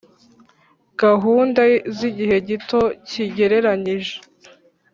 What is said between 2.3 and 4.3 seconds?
gito kigereranyije.